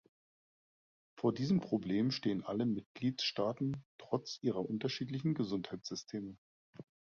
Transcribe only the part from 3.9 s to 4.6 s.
trotz